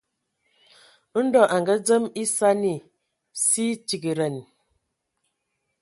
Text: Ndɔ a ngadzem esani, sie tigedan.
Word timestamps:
Ndɔ 1.23 1.41
a 1.55 1.57
ngadzem 1.61 2.03
esani, 2.21 2.75
sie 3.45 3.71
tigedan. 3.87 4.35